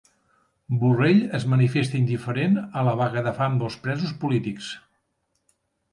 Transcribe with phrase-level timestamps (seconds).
[0.83, 4.75] Borrell es manifesta indiferent a la vaga de fam dels presos polítics